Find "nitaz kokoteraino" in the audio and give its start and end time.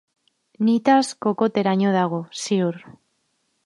0.69-1.95